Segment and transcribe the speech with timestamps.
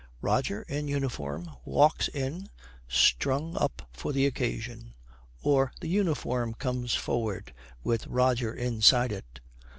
[0.23, 2.49] Roger, in uniform, walks in,
[2.87, 4.95] strung up for the occasion.
[5.43, 9.41] Or the uniform comes forward with Roger inside it.